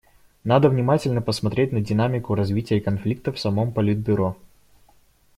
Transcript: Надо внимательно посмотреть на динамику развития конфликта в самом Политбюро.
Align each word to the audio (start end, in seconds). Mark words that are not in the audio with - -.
Надо 0.43 0.67
внимательно 0.67 1.21
посмотреть 1.21 1.71
на 1.71 1.79
динамику 1.79 2.33
развития 2.33 2.81
конфликта 2.81 3.31
в 3.31 3.39
самом 3.39 3.71
Политбюро. 3.71 4.35